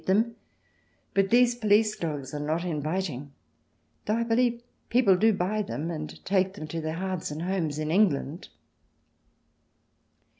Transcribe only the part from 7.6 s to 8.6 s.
in England.